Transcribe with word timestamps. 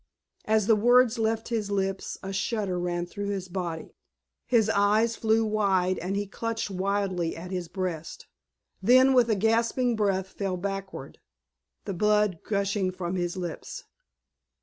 As 0.45 0.65
the 0.65 0.75
words 0.75 1.19
left 1.19 1.49
his 1.49 1.69
lips 1.69 2.17
a 2.23 2.33
shudder 2.33 2.79
ran 2.79 3.05
through 3.05 3.27
his 3.29 3.47
body, 3.47 3.93
his 4.47 4.67
eyes 4.67 5.15
flew 5.15 5.45
wide, 5.45 5.99
and 5.99 6.15
he 6.15 6.25
clutched 6.25 6.71
wildly 6.71 7.37
at 7.37 7.51
his 7.51 7.67
breast; 7.67 8.25
then 8.81 9.13
with 9.13 9.29
a 9.29 9.35
gasping 9.35 9.95
breath 9.95 10.29
fell 10.29 10.57
backward, 10.57 11.19
the 11.85 11.93
blood 11.93 12.39
gushing 12.43 12.89
from 12.89 13.15
his 13.15 13.37
lips. 13.37 13.83